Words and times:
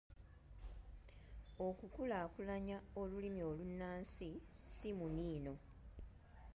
Okukulaakulanya 1.67 2.77
olulimi 3.01 3.41
olunnansi 3.51 4.29
si 4.71 4.89
muniino. 4.97 5.53